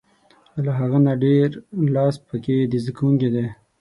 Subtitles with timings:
[0.63, 1.49] له هغه نه ډېر
[1.95, 3.45] لاس په کې د زده کوونکي دی.